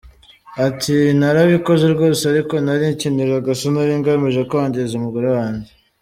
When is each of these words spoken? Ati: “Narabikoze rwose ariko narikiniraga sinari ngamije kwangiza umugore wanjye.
Ati: 0.67 0.95
“Narabikoze 1.19 1.85
rwose 1.93 2.21
ariko 2.31 2.53
narikiniraga 2.65 3.51
sinari 3.59 3.93
ngamije 3.99 4.41
kwangiza 4.49 4.93
umugore 4.95 5.27
wanjye. 5.37 5.71